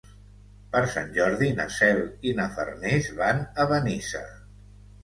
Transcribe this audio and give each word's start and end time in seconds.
Per 0.71 0.81
Sant 0.93 1.13
Jordi 1.17 1.51
na 1.61 1.67
Cel 1.75 2.01
i 2.31 2.35
na 2.41 2.49
Farners 2.57 3.13
van 3.21 3.47
a 3.67 3.71
Benissa. 3.75 4.27